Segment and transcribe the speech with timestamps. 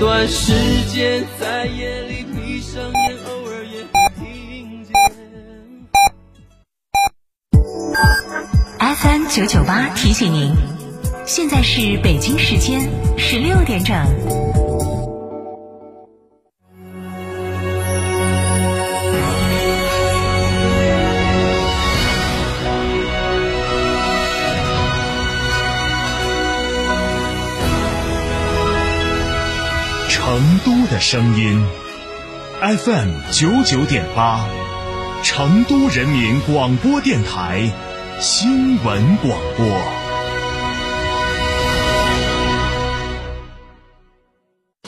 [0.00, 0.52] 段时
[0.92, 4.92] 间，在夜里闭上眼，偶尔也会听见。
[8.78, 10.52] FM 九九八提醒您，
[11.24, 13.94] 现在是北京时间十六点整。
[30.94, 31.60] 的声音
[32.60, 34.46] ，FM 九九点八，
[35.24, 37.68] 成都人民广播电台
[38.20, 39.66] 新闻广播。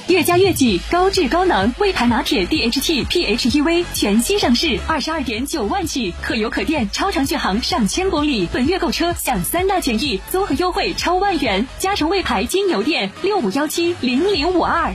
[0.06, 8.48] 越加越己高质高能魏牌拿铁 DHT PHEV 全新上市，二十二点九万起，可油可电，超长续航上千公里。
[8.52, 11.66] 本月购车享三大权益，综合优惠超万元。
[11.80, 14.94] 嘉诚魏牌金牛店六五幺七零零五二。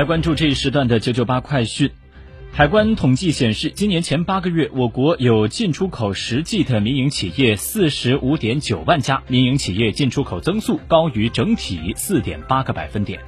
[0.00, 1.90] 来关注这一时段的九九八快讯。
[2.52, 13.20] 海关统计显示，今年前八个月，我国有进出口实际的民营企业四十五点九万家，民营企业进出口增速高于整体四点八个百分点。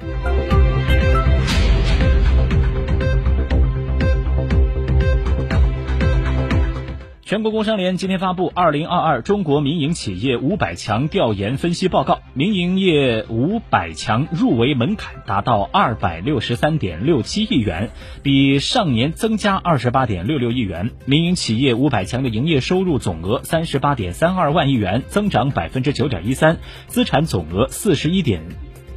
[7.33, 17.89] 全国工商联今天发布《二零二二中国民营企业五百强调研分析报告》，民营业五百强入围门槛达到二百六十三点六七亿元，
[18.21, 20.91] 比上年增加二十八点六六亿元。
[21.05, 28.43] 民营企业五百强的营业收入总额三十八点三二万亿元，增长百分之九点一三，资产总额四十一点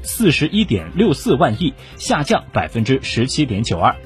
[0.03, 3.97] 四十一点六四万亿，下降百分之十七点九二。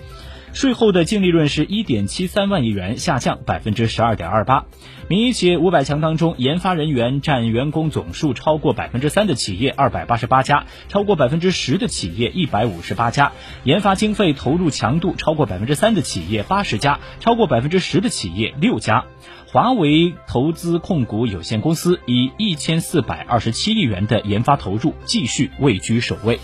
[0.53, 4.67] 税后的净利润是一点七三万亿元，下降百分之十二点二八。
[5.09, 13.33] 民营企业五百强当中，研发人员占员工总数超过百分之三的企业二百八十八家，超过百分之十的企业一百五十八家；
[13.65, 19.05] 研发经费投入强度超过百分之三的企业八十家，超过百分之十的企业六家。
[19.47, 26.39] 华为投资控股有限公司以一千四百二十七亿元的研发投入，继续位居首位。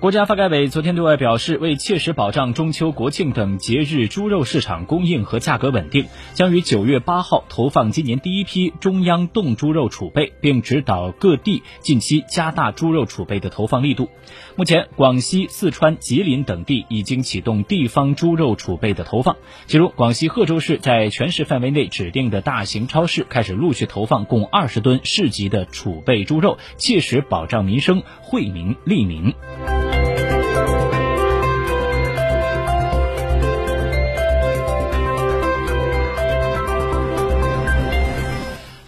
[0.00, 14.08] 国家发改委昨天对外表示，为切实保障中秋、国庆等节日猪肉市场供应和价格稳定，将于九月八号投放今年第一批中央冻猪肉储备，并指导各地近期加大猪肉储备的投放力度。
[14.56, 19.36] 目前，广西、四川、吉林等地已经启动地方猪肉储备的投放，
[19.66, 29.34] 其中广西贺州市在全市范围内指定的大型超市开始陆续投放共二十吨市级的储备猪肉，切实保障民生，惠民利民。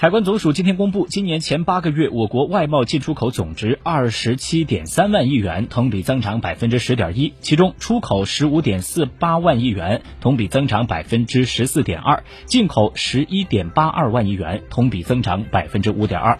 [0.03, 7.35] 海关总署今天公布，今年前八个月，我国外贸进出口总值二十七点三万亿元，同比增长百分之十点一。
[7.41, 16.37] 其中，出口十五点四八万亿元，同比增长百分之十四点二；进口十一点八二万亿元，同比增长百分之五点二。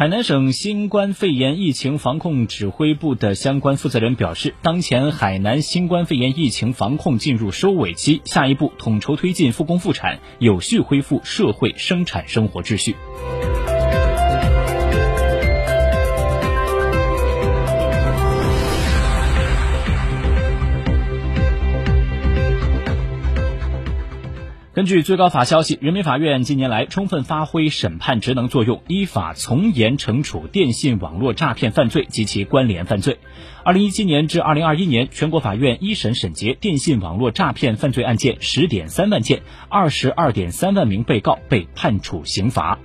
[0.00, 12.96] 海南省新冠肺炎疫情防控指挥部的相关负责人表示，当前海南新冠肺炎疫情防控进入收尾期，下一步统筹推进复工复产，有序恢复社会生产生活秩序。
[24.80, 33.18] 根据最高法消息，人民法院近年来充分发挥审判职能作用，依法从严惩处电信网络诈骗犯罪及其关联犯罪。
[33.62, 42.78] 二零一七年至二零二一年，全国法院一审审结电信网络诈骗犯罪案件十点三万件，二十二点三万名被告被判处刑罚。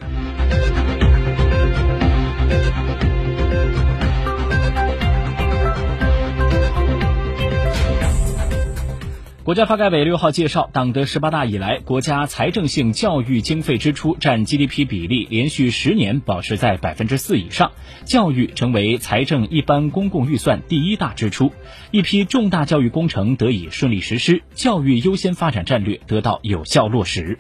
[9.46, 17.72] 国家发改委六号介绍，党的十八大以来，国家财政性教育经费支出占 GDP 比例连续十年保持在百分之四以上，
[18.06, 21.52] 教育成为财政一般公共预算第一大支出，
[21.92, 27.38] 一批重大教育工程得以顺利实施，教育优先发展战略得到有效落实。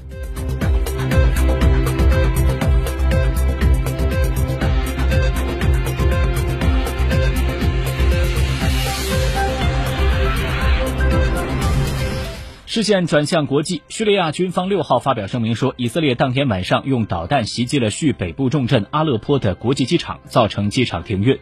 [12.75, 21.39] 视线转向国际，叙利亚军方六号发表声明说，以色列当天晚上用导弹袭击了叙北部重镇阿勒颇的国际机场，造成机场停运。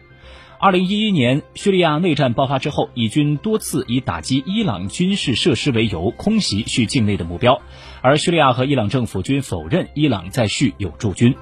[0.60, 7.60] 二零一一年叙利亚内战爆发之后，以军多次以打击伊朗军事设施为由，空袭叙境内的目标，
[8.00, 11.34] 而叙利亚和伊朗政府均否认伊朗在叙有驻军。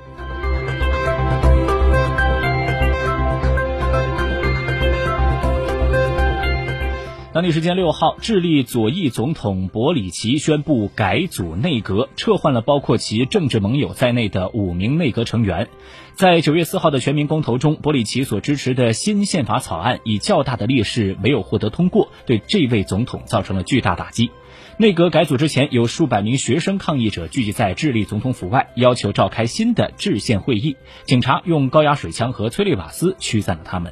[7.32, 15.68] 当地时间六号，智利左翼总统博里奇宣布改组内阁，撤换了包括其政治盟友在内的五名内阁成员。
[16.14, 24.30] 在九月四号的全民公投中，博里奇所支持的新宪法草案以较大的劣势没有获得通过，对这位总统造成了巨大打击。
[24.76, 30.76] 内阁改组之前，有数百名学生抗议者聚集在智利总统府外，要求召开新的制宪会议。
[31.04, 33.90] 警察用高压水枪和催泪瓦斯驱散了他们。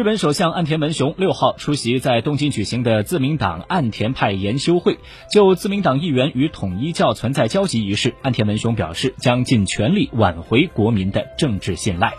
[0.00, 4.96] 日本首相岸田文雄六号出席在东京举行的自民党岸田派研修会，
[5.30, 12.14] 就自民党议员与统一教存在交集一事，岸田文雄表示将尽全力挽回国民的政治信赖。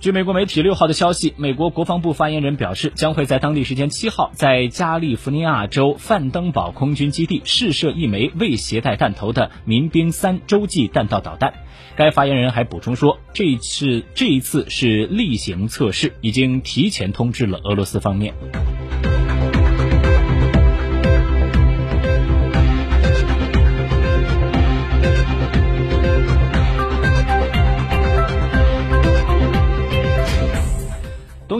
[0.00, 11.52] 据美国媒体六号的消息，美国国防部发言人表示，将会在当地时间七号在加利福尼亚州范登堡空军基地试射一枚未携带弹头的民兵三洲际弹道导弹。
[11.96, 18.32] 该发言人还补充说，这次这一次是例行测试，已经提前通知了俄罗斯方面。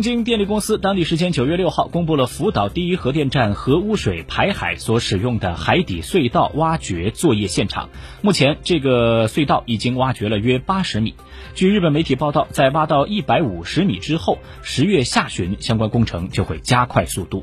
[0.00, 7.90] 东京电力公司当地时间九月六号公布了福岛第一核电站核污水排海所使用的海底隧道挖掘作业现场。
[8.22, 11.16] 目前，这个隧道已经挖掘了约八十米。
[11.54, 17.42] 据日本媒体报道，在挖到一百五十米之后，十月下旬相关工程就会加快速度。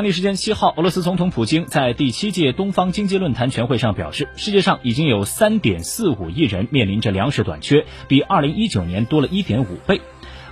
[0.00, 10.00] 当地时间七号，俄罗斯总统普京在第七届东方经济论坛全会上表示，世界上已经有三点四五亿人面临着粮食短缺，比二零一九年多了一点五倍。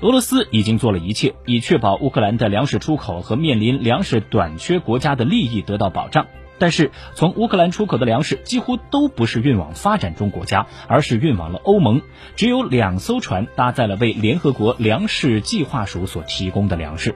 [0.02, 6.26] 俄罗斯已经做了一切，以确保乌克兰的粮食出口和面临粮食短缺国家的利益得到保障。
[6.58, 12.02] 但是，从乌克兰出口的粮食几乎都不是运往发展中国家，而是运往了欧盟。
[12.36, 17.14] 只有两艘船搭载了为联合国粮食计划署所提供的粮食。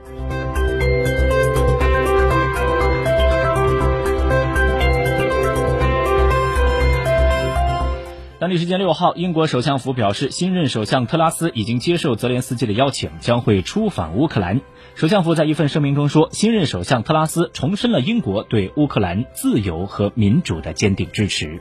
[8.42, 14.60] 当地时间六号，英国首相府表示，新任首相特拉斯已经接受泽连斯基的邀请，将会出访乌克兰。
[14.96, 21.60] 首相府在一份声明中说，新任首相特拉斯重申了英国对乌克兰自由和民主的坚定支持。